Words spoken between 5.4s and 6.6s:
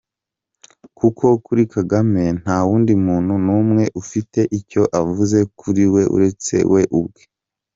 kuri we uretse